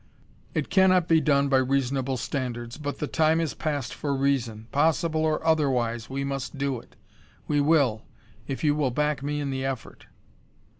"It 0.55 0.71
cannot 0.71 1.07
be 1.07 1.21
done 1.21 1.47
by 1.47 1.57
reasonable 1.59 2.17
standards, 2.17 2.79
but 2.79 2.97
the 2.97 3.05
time 3.05 3.39
is 3.39 3.53
past 3.53 3.93
for 3.93 4.15
reason. 4.15 4.65
Possible 4.71 5.21
or 5.21 5.45
otherwise, 5.45 6.09
we 6.09 6.23
must 6.23 6.57
do 6.57 6.79
it. 6.79 6.95
We 7.47 7.61
will 7.61 8.01
if 8.47 8.63
you 8.63 8.73
will 8.73 8.89
back 8.89 9.21
me 9.21 9.39
in 9.39 9.51
the 9.51 9.63
effort!" 9.63 10.07